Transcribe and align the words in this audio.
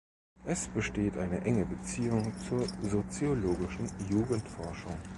Es 0.45 0.67
besteht 0.67 1.15
eine 1.15 1.41
enge 1.45 1.63
Beziehung 1.63 2.33
zur 2.49 2.65
soziologischen 2.81 3.87
Jugendforschung. 4.09 4.97